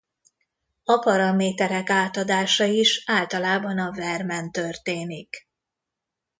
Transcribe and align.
A 0.83 0.97
paraméterek 0.99 1.89
átadása 1.89 2.63
is 2.65 3.03
általában 3.05 3.79
a 3.79 3.91
vermen 3.91 4.51
történik. 4.51 5.47